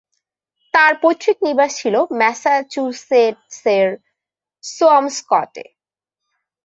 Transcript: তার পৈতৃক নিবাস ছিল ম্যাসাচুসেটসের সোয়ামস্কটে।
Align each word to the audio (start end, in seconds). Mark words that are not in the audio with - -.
তার 0.73 0.93
পৈতৃক 1.01 1.37
নিবাস 1.47 1.71
ছিল 1.81 1.95
ম্যাসাচুসেটসের 2.19 3.87
সোয়ামস্কটে। 4.63 5.65